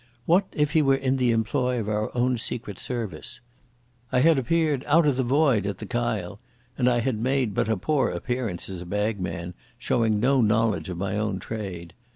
What 0.25 0.47
if 0.51 0.71
he 0.71 0.81
were 0.81 0.95
in 0.95 1.17
the 1.17 1.29
employ 1.29 1.79
of 1.79 1.87
our 1.87 2.09
own 2.17 2.35
Secret 2.39 2.79
Service? 2.79 3.39
I 4.11 4.21
had 4.21 4.39
appeared 4.39 4.83
out 4.87 5.05
of 5.05 5.15
the 5.15 5.21
void 5.21 5.67
at 5.67 5.77
the 5.77 5.85
Kyle, 5.85 6.39
and 6.75 6.89
I 6.89 7.01
had 7.01 7.21
made 7.21 7.53
but 7.53 7.69
a 7.69 7.77
poor 7.77 8.09
appearance 8.09 8.67
as 8.67 8.81
a 8.81 8.85
bagman, 8.87 9.53
showing 9.77 10.19
no 10.19 10.41
knowledge 10.41 10.89
of 10.89 10.97
my 10.97 11.19
own 11.19 11.37
trade. 11.37 11.93